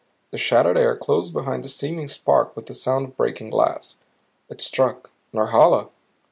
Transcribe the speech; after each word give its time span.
The 0.31 0.37
shattered 0.39 0.79
air 0.79 0.97
closed 0.97 1.31
behind 1.31 1.63
the 1.63 1.69
streaming 1.69 2.07
spark 2.07 2.55
with 2.55 2.65
the 2.65 2.73
sound 2.73 3.05
of 3.09 3.15
breaking 3.17 3.51
glass. 3.51 3.97
It 4.49 4.59
struck 4.59 5.11
Norhala. 5.31 5.89